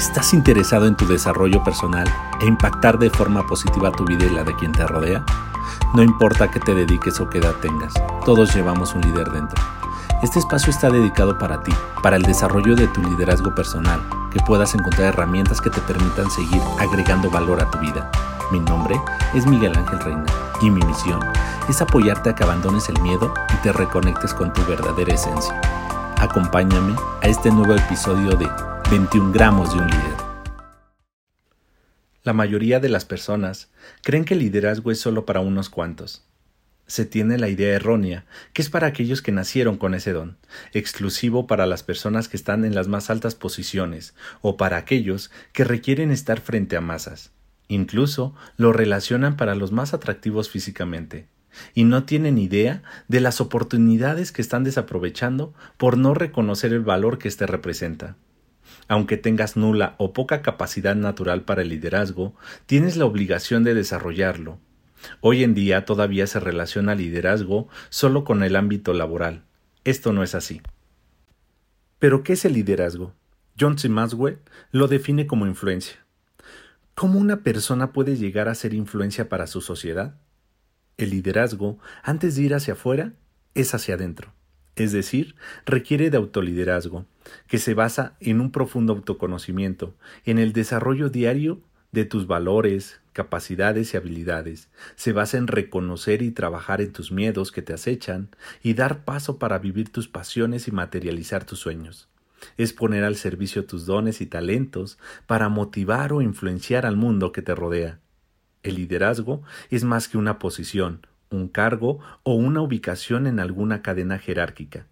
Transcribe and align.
¿Estás 0.00 0.32
interesado 0.32 0.86
en 0.86 0.96
tu 0.96 1.06
desarrollo 1.06 1.62
personal 1.62 2.08
e 2.40 2.46
impactar 2.46 2.98
de 2.98 3.10
forma 3.10 3.46
positiva 3.46 3.92
tu 3.92 4.06
vida 4.06 4.24
y 4.24 4.30
la 4.30 4.44
de 4.44 4.56
quien 4.56 4.72
te 4.72 4.86
rodea? 4.86 5.22
No 5.92 6.02
importa 6.02 6.50
qué 6.50 6.58
te 6.58 6.74
dediques 6.74 7.20
o 7.20 7.28
qué 7.28 7.36
edad 7.36 7.52
tengas, 7.60 7.92
todos 8.24 8.54
llevamos 8.54 8.94
un 8.94 9.02
líder 9.02 9.30
dentro. 9.30 9.62
Este 10.22 10.38
espacio 10.38 10.70
está 10.70 10.88
dedicado 10.88 11.36
para 11.36 11.62
ti, 11.62 11.72
para 12.02 12.16
el 12.16 12.22
desarrollo 12.22 12.76
de 12.76 12.88
tu 12.88 13.02
liderazgo 13.02 13.54
personal, 13.54 14.00
que 14.32 14.40
puedas 14.40 14.74
encontrar 14.74 15.08
herramientas 15.08 15.60
que 15.60 15.68
te 15.68 15.82
permitan 15.82 16.30
seguir 16.30 16.62
agregando 16.78 17.28
valor 17.28 17.60
a 17.60 17.70
tu 17.70 17.78
vida. 17.80 18.10
Mi 18.50 18.58
nombre 18.58 18.98
es 19.34 19.44
Miguel 19.44 19.76
Ángel 19.76 20.00
Reina 20.00 20.24
y 20.62 20.70
mi 20.70 20.80
misión 20.82 21.20
es 21.68 21.82
apoyarte 21.82 22.30
a 22.30 22.34
que 22.34 22.42
abandones 22.42 22.88
el 22.88 22.98
miedo 23.02 23.34
y 23.52 23.56
te 23.58 23.70
reconectes 23.70 24.32
con 24.32 24.50
tu 24.50 24.64
verdadera 24.64 25.12
esencia. 25.12 25.60
Acompáñame 26.18 26.96
a 27.22 27.26
este 27.26 27.50
nuevo 27.50 27.74
episodio 27.74 28.34
de 28.34 28.48
21 28.90 29.30
gramos 29.30 29.72
de 29.72 29.78
un 29.78 29.86
líder. 29.86 30.16
La 32.24 32.32
mayoría 32.32 32.80
de 32.80 32.88
las 32.88 33.04
personas 33.04 33.70
creen 34.02 34.24
que 34.24 34.34
el 34.34 34.40
liderazgo 34.40 34.90
es 34.90 34.98
solo 34.98 35.24
para 35.24 35.38
unos 35.38 35.70
cuantos. 35.70 36.26
Se 36.88 37.04
tiene 37.04 37.38
la 37.38 37.48
idea 37.48 37.72
errónea 37.72 38.26
que 38.52 38.62
es 38.62 38.68
para 38.68 38.88
aquellos 38.88 39.22
que 39.22 39.30
nacieron 39.30 39.76
con 39.78 39.94
ese 39.94 40.12
don, 40.12 40.38
exclusivo 40.72 41.46
para 41.46 41.66
las 41.66 41.84
personas 41.84 42.26
que 42.26 42.36
están 42.36 42.64
en 42.64 42.74
las 42.74 42.88
más 42.88 43.10
altas 43.10 43.36
posiciones 43.36 44.12
o 44.40 44.56
para 44.56 44.78
aquellos 44.78 45.30
que 45.52 45.62
requieren 45.62 46.10
estar 46.10 46.40
frente 46.40 46.76
a 46.76 46.80
masas. 46.80 47.30
Incluso 47.68 48.34
lo 48.56 48.72
relacionan 48.72 49.36
para 49.36 49.54
los 49.54 49.70
más 49.70 49.94
atractivos 49.94 50.50
físicamente 50.50 51.28
y 51.74 51.84
no 51.84 52.02
tienen 52.02 52.38
idea 52.38 52.82
de 53.06 53.20
las 53.20 53.40
oportunidades 53.40 54.32
que 54.32 54.42
están 54.42 54.64
desaprovechando 54.64 55.54
por 55.76 55.96
no 55.96 56.12
reconocer 56.12 56.72
el 56.72 56.80
valor 56.80 57.18
que 57.18 57.28
éste 57.28 57.46
representa. 57.46 58.16
Aunque 58.90 59.16
tengas 59.16 59.56
nula 59.56 59.94
o 59.98 60.12
poca 60.12 60.42
capacidad 60.42 60.96
natural 60.96 61.44
para 61.44 61.62
el 61.62 61.68
liderazgo, 61.68 62.34
tienes 62.66 62.96
la 62.96 63.04
obligación 63.04 63.62
de 63.62 63.72
desarrollarlo. 63.72 64.58
Hoy 65.20 65.44
en 65.44 65.54
día 65.54 65.84
todavía 65.84 66.26
se 66.26 66.40
relaciona 66.40 66.96
liderazgo 66.96 67.68
solo 67.88 68.24
con 68.24 68.42
el 68.42 68.56
ámbito 68.56 68.92
laboral. 68.92 69.44
Esto 69.84 70.12
no 70.12 70.24
es 70.24 70.34
así. 70.34 70.60
Pero, 72.00 72.24
¿qué 72.24 72.32
es 72.32 72.44
el 72.44 72.54
liderazgo? 72.54 73.14
John 73.56 73.78
C. 73.78 73.88
Maxwell 73.88 74.40
lo 74.72 74.88
define 74.88 75.28
como 75.28 75.46
influencia. 75.46 76.04
¿Cómo 76.96 77.20
una 77.20 77.44
persona 77.44 77.92
puede 77.92 78.16
llegar 78.16 78.48
a 78.48 78.56
ser 78.56 78.74
influencia 78.74 79.28
para 79.28 79.46
su 79.46 79.60
sociedad? 79.60 80.16
El 80.96 81.10
liderazgo, 81.10 81.78
antes 82.02 82.34
de 82.34 82.42
ir 82.42 82.54
hacia 82.54 82.72
afuera, 82.72 83.12
es 83.54 83.72
hacia 83.72 83.94
adentro 83.94 84.32
es 84.82 84.92
decir, 84.92 85.34
requiere 85.66 86.08
de 86.08 86.16
autoliderazgo, 86.16 87.04
que 87.46 87.58
se 87.58 87.74
basa 87.74 88.16
en 88.18 88.40
un 88.40 88.50
profundo 88.50 88.94
autoconocimiento, 88.94 89.94
en 90.24 90.38
el 90.38 90.54
desarrollo 90.54 91.10
diario 91.10 91.60
de 91.92 92.06
tus 92.06 92.26
valores, 92.26 92.98
capacidades 93.12 93.92
y 93.92 93.98
habilidades. 93.98 94.70
Se 94.96 95.12
basa 95.12 95.36
en 95.36 95.48
reconocer 95.48 96.22
y 96.22 96.30
trabajar 96.30 96.80
en 96.80 96.92
tus 96.92 97.12
miedos 97.12 97.52
que 97.52 97.60
te 97.60 97.74
acechan 97.74 98.30
y 98.62 98.72
dar 98.72 99.04
paso 99.04 99.38
para 99.38 99.58
vivir 99.58 99.92
tus 99.92 100.08
pasiones 100.08 100.66
y 100.66 100.72
materializar 100.72 101.44
tus 101.44 101.58
sueños. 101.58 102.08
Es 102.56 102.72
poner 102.72 103.04
al 103.04 103.16
servicio 103.16 103.66
tus 103.66 103.84
dones 103.84 104.22
y 104.22 104.26
talentos 104.26 104.98
para 105.26 105.50
motivar 105.50 106.14
o 106.14 106.22
influenciar 106.22 106.86
al 106.86 106.96
mundo 106.96 107.32
que 107.32 107.42
te 107.42 107.54
rodea. 107.54 107.98
El 108.62 108.76
liderazgo 108.76 109.42
es 109.68 109.84
más 109.84 110.08
que 110.08 110.16
una 110.16 110.38
posición, 110.38 111.06
un 111.30 111.48
cargo 111.48 112.00
o 112.22 112.34
una 112.34 112.60
ubicación 112.60 113.26
en 113.26 113.40
alguna 113.40 113.82
cadena 113.82 114.18
jerárquica. 114.18 114.86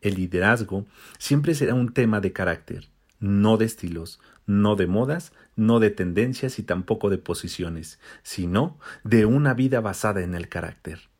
El 0.00 0.14
liderazgo 0.14 0.86
siempre 1.18 1.54
será 1.54 1.74
un 1.74 1.92
tema 1.92 2.20
de 2.20 2.32
carácter, 2.32 2.88
no 3.18 3.56
de 3.56 3.66
estilos, 3.66 4.20
no 4.46 4.76
de 4.76 4.86
modas, 4.86 5.32
no 5.56 5.80
de 5.80 5.90
tendencias 5.90 6.58
y 6.58 6.62
tampoco 6.62 7.10
de 7.10 7.18
posiciones, 7.18 7.98
sino 8.22 8.78
de 9.04 9.26
una 9.26 9.52
vida 9.52 9.80
basada 9.80 10.22
en 10.22 10.34
el 10.34 10.48
carácter. 10.48 11.10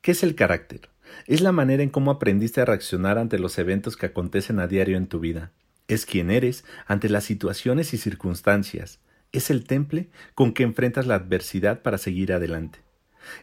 ¿Qué 0.00 0.12
es 0.12 0.22
el 0.22 0.34
carácter? 0.34 0.88
Es 1.26 1.40
la 1.40 1.52
manera 1.52 1.82
en 1.82 1.90
cómo 1.90 2.10
aprendiste 2.10 2.60
a 2.60 2.64
reaccionar 2.64 3.18
ante 3.18 3.38
los 3.38 3.58
eventos 3.58 3.96
que 3.96 4.06
acontecen 4.06 4.60
a 4.60 4.66
diario 4.66 4.96
en 4.96 5.08
tu 5.08 5.20
vida. 5.20 5.52
Es 5.88 6.06
quien 6.06 6.30
eres 6.30 6.64
ante 6.86 7.08
las 7.08 7.24
situaciones 7.24 7.92
y 7.92 7.98
circunstancias. 7.98 9.00
Es 9.32 9.50
el 9.50 9.64
temple 9.64 10.08
con 10.34 10.52
que 10.52 10.62
enfrentas 10.62 11.06
la 11.06 11.16
adversidad 11.16 11.82
para 11.82 11.98
seguir 11.98 12.32
adelante. 12.32 12.87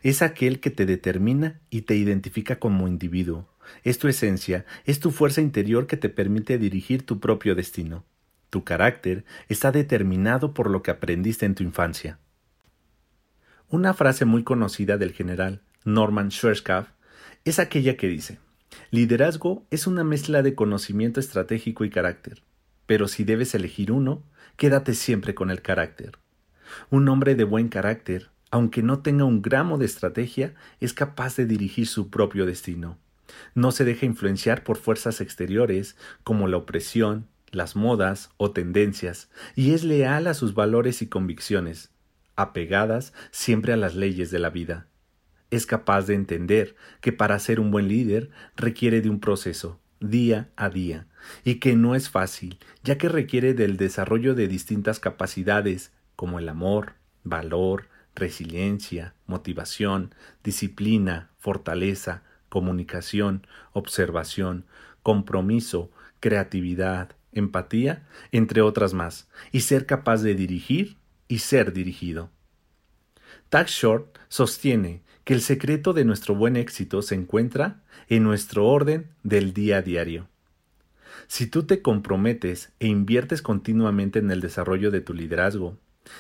Es 0.02 0.22
aquel 0.22 0.59
que 0.59 0.69
te 0.69 0.86
determina 0.86 1.59
y 1.69 1.81
te 1.81 1.96
identifica 1.96 2.59
como 2.59 2.88
individuo. 2.88 3.47
Es 3.84 3.97
tu 3.97 4.08
esencia, 4.08 4.66
es 4.86 5.00
tu 5.00 5.12
fuerza 5.12 5.41
interior 5.41 5.88
que 5.88 5.97
te 5.97 6.09
permite 6.09 6.58
dirigir 6.58 7.06
tu 7.06 7.19
propio 7.19 7.56
destino. 7.56 8.06
Tu 8.50 8.64
carácter 8.64 9.25
está 9.50 9.72
determinado 9.72 10.53
por 10.53 10.69
lo 10.69 10.84
que 10.84 10.91
aprendiste 10.91 11.46
en 11.46 11.56
tu 11.56 11.64
infancia. 11.64 12.19
Una 13.68 13.94
frase 13.94 14.25
muy 14.25 14.44
conocida 14.44 14.97
del 14.97 15.12
general 15.12 15.62
Norman 15.84 16.30
Schwarzkopf 16.30 16.90
es 17.44 17.59
aquella 17.59 17.97
que 17.97 18.08
dice: 18.08 18.40
Liderazgo 18.91 19.66
es 19.72 19.88
una 19.88 20.03
mezcla 20.03 20.44
de 20.44 20.56
conocimiento 20.56 21.19
estratégico 21.19 21.84
y 21.84 21.90
carácter, 21.90 22.44
pero 22.85 23.08
si 23.08 23.24
debes 23.24 23.56
elegir 23.56 23.91
uno, 23.91 24.24
quédate 24.58 24.94
siempre 24.94 25.35
con 25.35 25.50
el 25.50 25.62
carácter. 25.62 26.19
Un 26.90 27.09
hombre 27.09 27.35
de 27.35 27.44
buen 27.44 27.69
carácter 27.69 28.30
aunque 28.52 28.84
no 28.84 29.00
tenga 29.00 29.26
un 29.26 29.42
gramo 29.42 29.78
de 29.78 29.86
estrategia, 29.86 30.54
es 30.80 30.94
capaz 30.94 31.36
de 31.36 31.46
dirigir 31.46 31.88
su 31.88 32.10
propio 32.10 32.46
destino. 32.46 32.98
No 33.54 33.72
se 33.72 33.86
deja 33.86 34.06
influenciar 34.06 34.64
por 34.64 34.78
fuerzas 34.78 35.22
exteriores 35.22 35.98
como 36.24 36.48
la 36.48 36.58
opresión, 36.58 37.28
las 37.52 37.76
modas 37.76 38.30
o 38.38 38.52
tendencias, 38.52 39.30
y 39.56 39.74
es 39.74 39.84
leal 39.84 40.28
a 40.28 40.34
sus 40.34 40.54
valores 40.54 41.02
y 41.02 41.08
convicciones, 41.08 41.92
apegadas 42.36 43.14
siempre 43.32 43.74
a 43.74 43.78
las 43.78 43.96
leyes 43.96 44.32
de 44.32 44.40
la 44.40 44.50
vida. 44.50 44.88
Es 45.52 45.66
capaz 45.66 46.08
de 46.08 46.16
entender 46.16 46.76
que 47.02 47.14
para 47.14 47.40
ser 47.40 47.60
un 47.60 47.72
buen 47.72 47.88
líder 47.88 48.30
requiere 48.56 49.02
de 49.02 49.10
un 49.10 49.20
proceso, 49.20 49.80
día 50.00 50.50
a 50.56 50.70
día, 50.70 51.08
y 51.44 51.56
que 51.56 51.76
no 51.76 51.96
es 51.96 52.10
fácil, 52.10 52.60
ya 52.84 52.98
que 52.98 53.10
requiere 53.10 53.54
del 53.54 53.78
desarrollo 53.78 54.36
de 54.36 54.48
distintas 54.48 55.00
capacidades 55.00 55.92
como 56.16 56.40
el 56.40 56.50
amor, 56.50 56.94
valor, 57.24 57.88
resiliencia, 58.16 59.14
motivación, 59.28 60.14
disciplina, 60.44 61.31
fortaleza, 61.38 62.24
comunicación, 62.50 63.46
observación, 63.74 64.66
compromiso, 65.03 65.92
creatividad, 66.20 67.16
empatía, 67.34 68.08
entre 68.31 68.62
otras 68.62 68.94
más, 68.94 69.28
y 69.52 69.62
ser 69.62 69.86
capaz 69.86 70.22
de 70.24 70.36
dirigir 70.36 70.98
y 71.28 71.40
ser 71.40 71.74
dirigido. 71.74 72.31
Tag 73.50 73.68
Short 73.68 74.18
sostiene 74.30 75.02
que 75.24 75.34
el 75.34 75.42
secreto 75.42 75.94
de 75.94 76.06
nuestro 76.06 76.36
buen 76.36 76.56
éxito 76.56 77.02
se 77.02 77.16
encuentra 77.16 77.84
en 78.09 78.24
nuestro 78.24 78.68
orden 78.68 79.09
del 79.24 79.53
día 79.53 79.78
a 79.78 79.82
diario. 79.82 80.28
Si 81.28 81.47
tú 81.47 81.64
te 81.64 81.82
comprometes 81.82 82.72
e 82.80 82.88
inviertes 82.88 83.42
continuamente 83.42 84.20
en 84.20 84.30
el 84.32 84.42
desarrollo 84.42 84.92
de 84.92 85.02
tu 85.02 85.14
liderazgo, 85.14 85.78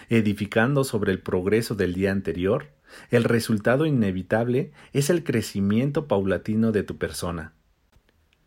edificando 0.09 0.83
sobre 0.83 1.11
el 1.11 1.19
progreso 1.19 1.75
del 1.75 1.93
día 1.93 2.11
anterior, 2.11 2.71
el 3.09 3.23
resultado 3.23 3.85
inevitable 3.85 4.71
es 4.93 5.09
el 5.09 5.23
crecimiento 5.23 6.07
paulatino 6.07 6.71
de 6.71 6.83
tu 6.83 6.97
persona. 6.97 7.53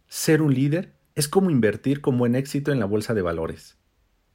Ser 0.09 0.43
un 0.43 0.55
líder 0.55 0.95
es 1.15 1.29
como 1.29 1.51
invertir 1.51 2.01
con 2.01 2.17
buen 2.17 2.35
éxito 2.35 2.73
en 2.73 2.81
la 2.81 2.87
bolsa 2.87 3.15
de 3.15 3.23
valores. 3.23 3.77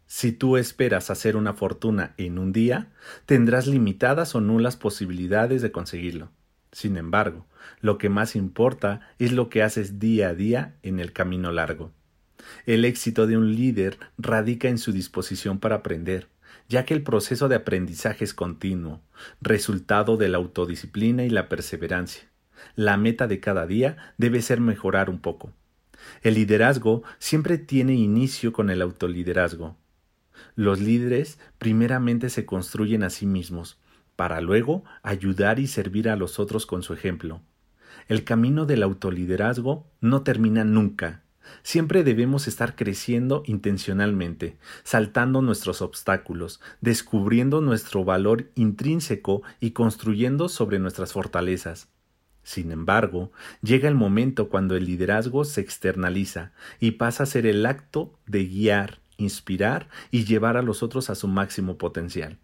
Si 0.06 0.31
tú 0.31 0.58
esperas 0.58 1.09
hacer 1.09 1.36
una 1.36 1.53
fortuna 1.53 2.13
en 2.18 2.38
un 2.38 2.52
día, 2.52 2.92
tendrás 3.25 3.68
limitadas 3.68 4.36
o 4.36 4.42
nulas 4.42 4.75
posibilidades 4.75 5.62
de 5.62 5.72
conseguirlo. 5.72 6.30
Sin 6.72 6.97
embargo, 6.97 7.46
lo 7.81 7.97
que 7.97 8.09
más 8.09 8.36
importa 8.36 9.02
es 9.18 9.31
lo 9.31 9.50
que 9.50 9.63
haces 9.63 10.00
día 10.00 10.30
a 10.30 10.34
día 10.34 10.75
en 10.84 11.00
el 11.00 11.13
camino 11.13 11.52
largo. 11.52 11.92
El 12.66 12.84
éxito 12.84 13.28
de 13.28 13.38
un 13.38 13.56
líder 13.56 13.97
radica 14.18 14.68
en 14.68 14.77
su 14.77 14.92
disposición 14.92 15.60
para 15.60 15.75
aprender, 15.75 16.27
ya 16.69 16.85
que 16.85 16.94
el 16.94 17.03
proceso 17.03 17.47
de 17.50 17.55
aprendizaje 17.55 18.23
es 18.23 18.33
continuo, 18.33 19.01
resultado 19.41 20.17
de 20.17 20.29
la 20.29 20.38
autodisciplina 20.38 21.23
y 21.23 21.29
la 21.29 21.50
perseverancia. 21.50 22.29
La 22.75 22.97
meta 22.97 23.27
de 23.27 23.39
cada 23.39 23.67
día 23.67 24.13
debe 24.17 24.41
ser 24.41 24.59
mejorar 24.59 25.09
un 25.09 25.19
poco. 25.19 25.51
El 26.21 26.35
liderazgo 26.35 27.03
siempre 27.19 27.57
tiene 27.57 27.94
inicio 27.94 28.53
con 28.53 28.69
el 28.69 28.81
autoliderazgo. 28.81 29.77
Los 30.55 30.79
líderes 30.79 31.39
primeramente 31.57 32.29
se 32.29 32.45
construyen 32.45 33.03
a 33.03 33.09
sí 33.09 33.25
mismos, 33.25 33.79
para 34.15 34.41
luego 34.41 34.83
ayudar 35.01 35.59
y 35.59 35.67
servir 35.67 36.09
a 36.09 36.15
los 36.15 36.39
otros 36.39 36.65
con 36.65 36.83
su 36.83 36.94
ejemplo. 36.94 37.41
El 38.07 38.23
camino 38.23 38.65
del 38.65 38.83
autoliderazgo 38.83 39.88
no 40.01 40.23
termina 40.23 40.63
nunca, 40.63 41.23
Siempre 41.62 42.04
debemos 42.04 42.48
estar 42.48 42.75
creciendo 42.75 43.44
intencionalmente, 43.45 44.57
saltando 44.84 45.42
nuestros 45.42 45.81
obstáculos, 45.81 46.62
descubriendo 46.81 47.62
nuestro 47.62 48.04
valor 48.04 48.50
intrínseco 48.56 49.44
y 49.60 49.72
construyendo 49.72 50.50
sobre 50.50 50.80
nuestras 50.80 51.13
fortalezas. 51.13 51.90
Sin 52.44 52.72
embargo, 52.72 53.31
llega 53.62 53.88
el 53.88 53.95
momento 53.95 54.50
cuando 54.50 54.75
el 54.75 54.86
liderazgo 54.86 55.45
se 55.45 55.62
externaliza 55.62 56.51
y 56.80 56.92
pasa 56.92 57.24
a 57.24 57.28
ser 57.28 57.46
el 57.46 57.66
acto 57.66 58.13
de 58.25 58.46
guiar 58.46 59.04
inspirar 59.18 59.89
y 60.12 60.25
llevar 60.25 60.57
a 60.57 60.62
los 60.62 60.84
otros 60.84 61.10
a 61.10 61.16
su 61.16 61.28
máximo 61.28 61.78
potencial. 61.78 62.38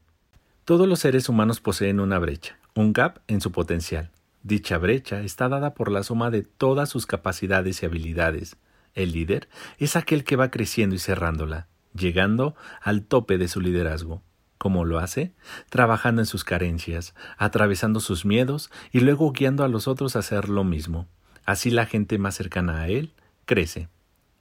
Todos 0.66 0.88
los 0.88 1.00
seres 1.00 1.30
humanos 1.30 1.60
poseen 1.62 2.00
una 2.00 2.19
brecha, 2.19 2.57
un 2.75 2.94
gap 2.94 3.19
en 3.28 3.42
su 3.42 3.52
potencial. 3.52 4.12
Dicha 4.44 4.78
brecha 4.78 5.22
está 5.22 5.50
dada 5.50 5.74
por 5.74 5.92
la 5.92 6.04
suma 6.04 6.31
de 6.31 6.44
todas 6.44 6.90
sus 6.90 7.06
capacidades 7.06 7.81
y 7.81 7.86
habilidades. 7.86 8.56
El 8.95 9.12
líder 9.12 9.50
es 9.77 9.95
aquel 9.95 10.24
que 10.24 10.36
va 10.36 10.51
creciendo 10.51 10.95
y 10.95 11.00
cerrándola, 11.00 11.68
llegando 11.94 12.56
al 12.81 13.03
tope 13.03 13.38
de 13.38 13.47
su 13.47 13.62
liderazgo. 13.62 14.21
¿Cómo 14.57 14.83
lo 14.83 15.00
hace? 15.00 15.33
Trabajando 15.69 16.21
en 16.21 16.25
sus 16.25 16.44
carencias, 16.44 17.15
atravesando 17.38 18.01
sus 18.01 18.25
miedos 18.25 18.69
y 18.91 19.00
luego 19.00 19.31
guiando 19.31 19.63
a 19.63 19.69
los 19.69 19.88
otros 19.88 20.15
a 20.15 20.19
hacer 20.19 20.50
lo 20.50 20.65
mismo. 20.65 21.07
Así 21.45 21.71
la 21.71 21.86
gente 21.86 22.18
más 22.18 22.36
cercana 22.36 22.81
a 22.81 22.88
él 22.89 23.13
crece. 23.45 23.88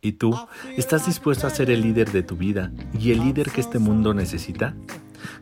¿Y 0.00 0.12
tú 0.12 0.38
estás 0.76 1.06
dispuesto 1.06 1.46
a 1.46 1.50
ser 1.50 1.70
el 1.70 1.82
líder 1.82 2.10
de 2.12 2.22
tu 2.22 2.36
vida 2.36 2.72
y 2.98 3.12
el 3.12 3.20
líder 3.20 3.50
que 3.50 3.60
este 3.60 3.78
mundo 3.78 4.12
necesita? 4.12 4.74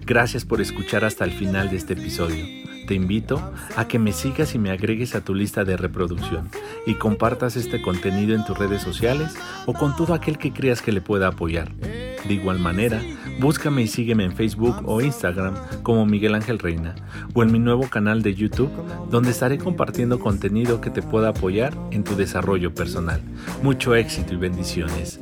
Gracias 0.05 0.45
por 0.45 0.61
escuchar 0.61 1.05
hasta 1.05 1.25
el 1.25 1.33
final 1.33 1.71
de 1.71 1.77
este 1.77 1.95
episodio. 1.95 2.45
Te 2.87 2.95
invito 2.95 3.41
a 3.77 3.89
que 3.89 3.99
me 3.99 4.13
sigas 4.13 4.55
y 4.55 4.59
me 4.59 4.71
agregues 4.71 5.15
a 5.15 5.21
tu 5.21 5.35
lista 5.35 5.65
de 5.65 5.77
reproducción 5.77 6.49
y 6.87 6.95
compartas 6.95 7.57
este 7.57 7.83
contenido 7.83 8.35
en 8.35 8.45
tus 8.45 8.57
redes 8.57 8.83
sociales 8.83 9.35
o 9.67 9.73
con 9.73 9.97
todo 9.97 10.15
aquel 10.15 10.39
que 10.39 10.53
creas 10.53 10.83
que 10.83 10.93
le 10.93 11.01
pueda 11.01 11.29
apoyar. 11.29 11.73
De 11.75 12.35
igual 12.35 12.59
manera, 12.59 13.01
búscame 13.41 13.83
y 13.83 13.87
sígueme 13.89 14.25
en 14.25 14.33
Facebook 14.33 14.77
o 14.85 15.01
Instagram 15.01 15.55
como 15.83 16.07
Miguel 16.07 16.35
Ángel 16.35 16.59
Reina 16.59 16.95
o 17.35 17.43
en 17.43 17.53
mi 17.53 17.59
nuevo 17.59 17.89
canal 17.89 18.23
de 18.23 18.35
YouTube 18.35 18.71
donde 19.11 19.31
estaré 19.31 19.59
compartiendo 19.59 20.19
contenido 20.19 20.81
que 20.81 20.91
te 20.91 21.03
pueda 21.03 21.29
apoyar 21.31 21.77
en 21.91 22.05
tu 22.05 22.17
desarrollo 22.17 22.75
personal. 22.75 23.21
Mucho 23.63 23.95
éxito 23.95 24.35
y 24.35 24.37
bendiciones. 24.37 25.21